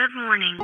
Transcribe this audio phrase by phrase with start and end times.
[0.00, 0.56] Good morning.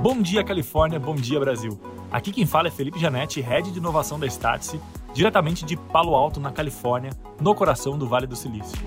[0.00, 0.98] Bom dia, Califórnia.
[0.98, 1.78] Bom dia, Brasil.
[2.10, 4.80] Aqui quem fala é Felipe Janetti, Head de Inovação da Startse,
[5.12, 8.78] diretamente de Palo Alto, na Califórnia, no coração do Vale do Silício.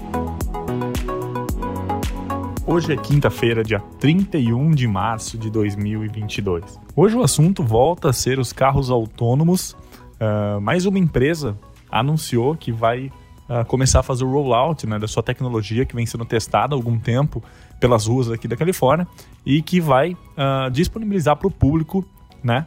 [2.65, 6.79] Hoje é quinta-feira, dia 31 de março de 2022.
[6.95, 9.77] Hoje o assunto volta a ser os carros autônomos.
[10.19, 11.57] Uh, mais uma empresa
[11.89, 13.11] anunciou que vai
[13.49, 16.77] uh, começar a fazer o rollout né, da sua tecnologia que vem sendo testada há
[16.77, 17.41] algum tempo
[17.79, 19.07] pelas ruas aqui da Califórnia
[19.45, 22.05] e que vai uh, disponibilizar para o público
[22.43, 22.65] né,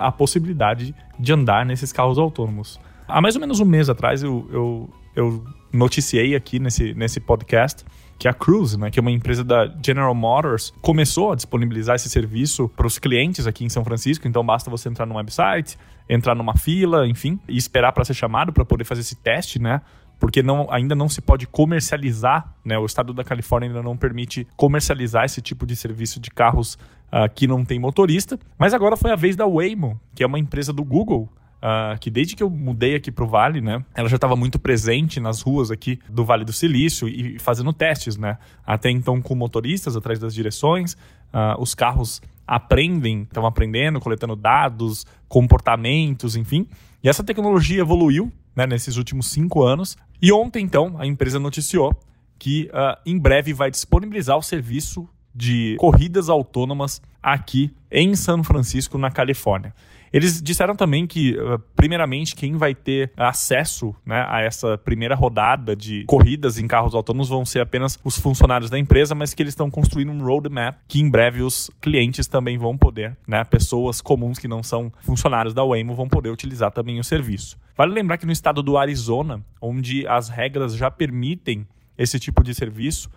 [0.00, 2.78] a possibilidade de andar nesses carros autônomos.
[3.08, 7.84] Há mais ou menos um mês atrás eu, eu, eu noticiei aqui nesse, nesse podcast
[8.18, 12.08] que a Cruise, né, que é uma empresa da General Motors, começou a disponibilizar esse
[12.08, 14.26] serviço para os clientes aqui em São Francisco.
[14.26, 15.76] Então basta você entrar no website,
[16.08, 19.80] entrar numa fila, enfim, e esperar para ser chamado para poder fazer esse teste, né?
[20.18, 22.78] Porque não, ainda não se pode comercializar, né?
[22.78, 26.74] O estado da Califórnia ainda não permite comercializar esse tipo de serviço de carros
[27.12, 28.38] uh, que não tem motorista.
[28.58, 32.10] Mas agora foi a vez da Waymo, que é uma empresa do Google, Uh, que
[32.10, 35.40] desde que eu mudei aqui para o Vale, né, ela já estava muito presente nas
[35.40, 40.18] ruas aqui do Vale do Silício e fazendo testes, né, até então com motoristas atrás
[40.18, 40.92] das direções,
[41.32, 46.66] uh, os carros aprendem, estão aprendendo, coletando dados, comportamentos, enfim,
[47.02, 51.94] e essa tecnologia evoluiu, né, nesses últimos cinco anos, e ontem então a empresa noticiou
[52.38, 58.96] que uh, em breve vai disponibilizar o serviço de corridas autônomas aqui em São Francisco,
[58.96, 59.74] na Califórnia.
[60.12, 65.76] Eles disseram também que, ah, primeiramente, quem vai ter acesso né, a essa primeira rodada
[65.76, 69.52] de corridas em carros autônomos vão ser apenas os funcionários da empresa, mas que eles
[69.52, 74.38] estão construindo um roadmap que em breve os clientes também vão poder, né, pessoas comuns
[74.38, 77.58] que não são funcionários da Waymo vão poder utilizar também o serviço.
[77.76, 81.66] Vale lembrar que no estado do Arizona, onde as regras já permitem
[81.98, 83.10] esse tipo de serviço,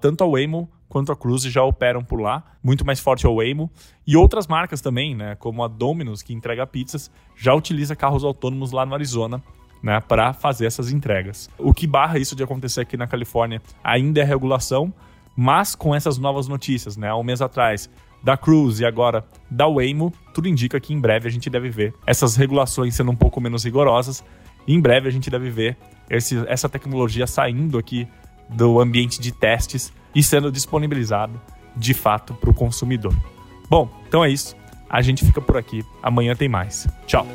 [0.00, 3.36] tanto a Waymo quanto a Cruise já operam por lá, muito mais forte é o
[3.36, 3.70] Waymo.
[4.06, 8.72] E outras marcas também, né, como a Domino's, que entrega pizzas, já utiliza carros autônomos
[8.72, 9.42] lá no Arizona
[9.82, 11.48] né, para fazer essas entregas.
[11.56, 14.92] O que barra isso de acontecer aqui na Califórnia ainda é regulação,
[15.34, 17.88] mas com essas novas notícias, né, há um mês atrás,
[18.22, 21.94] da Cruise e agora da Waymo, tudo indica que em breve a gente deve ver
[22.06, 24.22] essas regulações sendo um pouco menos rigorosas.
[24.66, 25.74] E em breve a gente deve ver
[26.10, 28.06] esse, essa tecnologia saindo aqui
[28.50, 31.40] do ambiente de testes e sendo disponibilizado
[31.76, 33.14] de fato para o consumidor.
[33.68, 34.54] Bom, então é isso.
[34.88, 35.84] A gente fica por aqui.
[36.02, 36.86] Amanhã tem mais.
[37.06, 37.26] Tchau.